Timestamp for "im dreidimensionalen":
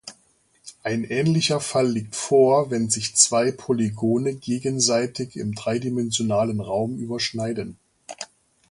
5.35-6.59